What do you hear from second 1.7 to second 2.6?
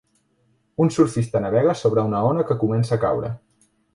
sobre una ona que